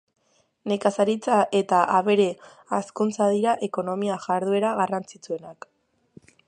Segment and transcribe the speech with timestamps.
[0.71, 2.27] Nekazaritza eta abere
[2.79, 5.71] hazkuntza dira ekonomia jarduera garrantzitsuenak.